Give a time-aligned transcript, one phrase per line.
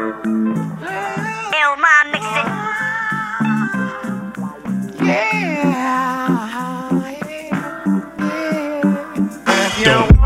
[0.00, 0.22] Don't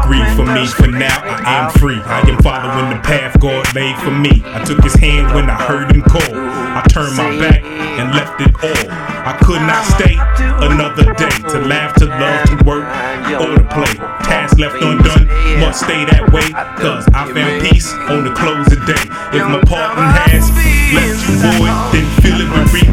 [0.02, 1.96] grieve for me, for now I am free.
[1.96, 4.44] I am following the path God made for me.
[4.46, 6.22] I took his hand when I heard him call.
[6.22, 8.86] I turned my back and left it all.
[9.26, 10.16] I could not stay
[10.64, 12.86] another day to laugh, to love, to work,
[13.42, 13.98] or to play.
[14.44, 15.24] Task left undone
[15.56, 16.44] must stay that way,
[16.76, 19.00] cause I found peace on the close of day.
[19.32, 20.52] If my partner has
[20.92, 22.92] left you void, then fill it with re-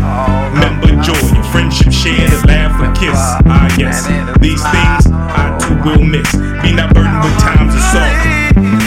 [0.55, 3.19] Remember joy, your friendship shared, a laugh, a kiss.
[3.51, 4.07] Ah, yes,
[4.39, 6.31] these things I too will miss.
[6.63, 8.31] Be not burdened with times of sorrow.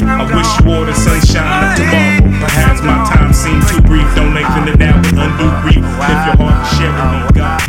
[0.09, 2.49] I wish you all the sunshine of tomorrow.
[2.49, 4.09] Perhaps my time seemed too brief.
[4.17, 5.85] Don't lengthen it down with undue grief.
[5.85, 7.61] If your heart is sharing me, God.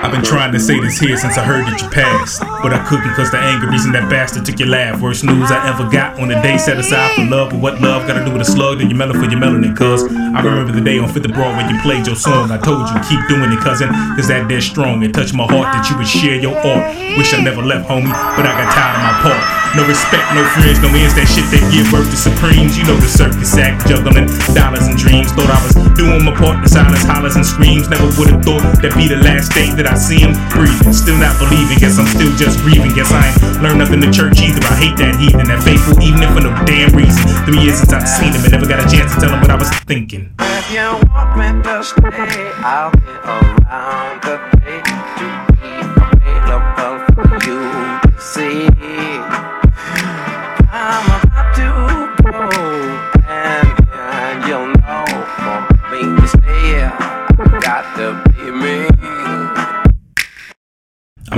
[0.00, 2.40] I've been trying to say this here since I heard that you passed.
[2.62, 5.00] But I couldn't cause the anger reason that bastard took your laugh.
[5.00, 7.50] Worst news I ever got on the day set aside for love.
[7.50, 8.78] But what love gotta do with a slug?
[8.78, 10.04] Then you mellow for your melanin, cuz.
[10.04, 12.50] I remember the day on 5th of Broadway you played your song.
[12.50, 13.90] I told you, keep doing it, cousin.
[14.14, 15.02] Cause that dead strong.
[15.02, 16.94] It touched my heart that you would share your art.
[17.18, 18.14] Wish I never left, homie.
[18.38, 19.42] But I got tired of my part.
[19.72, 21.16] No respect, no friends, no ends.
[21.16, 22.76] That shit that give birth to supremes.
[22.76, 25.32] You know the circus act, juggling dollars and dreams.
[25.32, 26.60] Thought I was doing my part.
[26.60, 27.88] The silence, hollers, and screams.
[27.88, 30.92] Never would've thought that'd be the last day that I see him breathing.
[30.92, 31.80] Still not believing.
[31.80, 32.92] Guess I'm still just grieving.
[32.94, 34.60] Guess I ain't learned nothing in the church either.
[34.66, 37.22] I hate that heathen, that faithful, even if for no damn reason.
[37.46, 39.50] Three years since I've seen him and never got a chance to tell him what
[39.50, 40.34] I was thinking.
[40.38, 44.91] If you want me to stay, I'll be around today to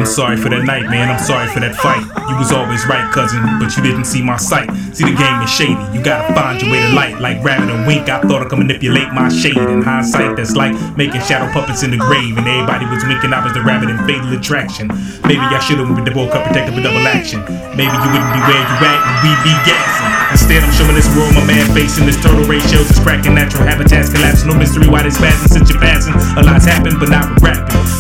[0.05, 1.09] I'm sorry for that night, man.
[1.09, 2.05] I'm sorry for that fight.
[2.29, 4.69] You was always right, cousin, but you didn't see my sight.
[4.93, 5.81] See, the game is shady.
[5.97, 7.17] You gotta find your way to light.
[7.25, 9.57] Like rabbit and wink, I thought I could manipulate my shade.
[9.57, 12.37] In hindsight, that's like making shadow puppets in the grave.
[12.37, 14.93] And everybody was winking, I was the rabbit in fatal attraction.
[15.25, 17.41] Maybe I should've with the World Cup protected with double action.
[17.73, 20.13] Maybe you wouldn't be where you at and we'd be gassing.
[20.37, 24.13] Instead, I'm showing this world my man facing this turtle ratios is cracking, natural habitats
[24.13, 24.53] collapsing.
[24.53, 26.13] No mystery why this passing since you're passing.
[26.37, 27.94] A lot's happened, but not rapping.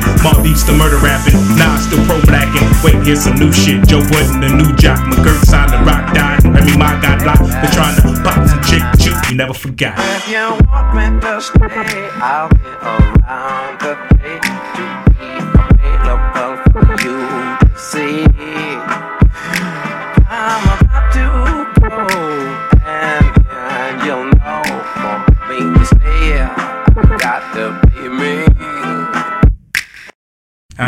[0.00, 0.42] Clacking.
[0.42, 1.36] Beats the murder rapping.
[1.56, 2.66] Nah, still pro blacking.
[2.84, 3.86] Wait, here's some new shit.
[3.86, 4.98] Joe Budden, the new jock.
[5.10, 6.44] McGirt signed the rock died.
[6.44, 7.46] Remy Ma got blocked.
[7.48, 8.82] They're trying to pop some chick.
[9.30, 9.94] You never forgot.
[9.96, 12.50] If you want me to stay, I'll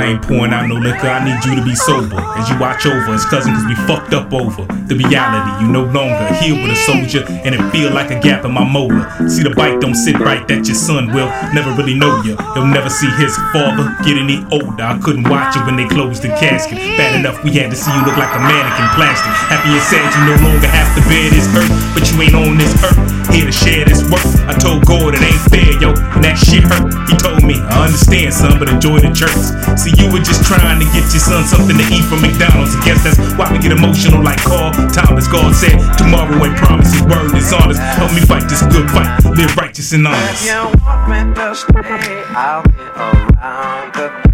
[0.03, 2.19] I ain't pouring out no liquor, I need you to be sober.
[2.35, 5.63] As you watch over us, cousin, cause we fucked up over the reality.
[5.63, 8.67] You no longer here with a soldier, and it feel like a gap in my
[8.67, 9.07] molar.
[9.31, 12.35] See, the bike don't sit right, that your son will never really know you.
[12.59, 14.83] He'll never see his father get any older.
[14.83, 16.83] I couldn't watch it when they closed the casket.
[16.99, 19.31] Bad enough we had to see you look like a mannequin plastic.
[19.55, 22.59] Happy and sad you no longer have to bear this hurt, but you ain't on
[22.59, 23.22] this earth.
[23.33, 24.23] Here to share this work.
[24.45, 26.93] I told God it ain't fair, yo, and that shit hurt.
[27.09, 29.57] He told me, I understand, son, but enjoy the jerks.
[29.81, 32.77] See, you were just trying to get your son something to eat from McDonald's.
[32.77, 35.25] I guess that's why we get emotional like Carl Thomas.
[35.33, 37.81] God said, tomorrow ain't promise, his word is honest.
[37.81, 40.45] Help me fight this good fight, live righteous and honest.
[40.45, 44.32] If you want me to stay, I'll be around today